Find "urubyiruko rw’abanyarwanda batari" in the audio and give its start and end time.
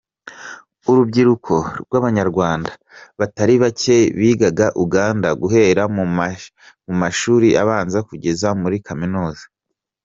0.89-3.55